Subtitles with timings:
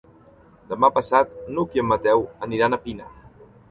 [0.71, 3.17] Demà passat n'Hug i en Mateu aniran a Pina.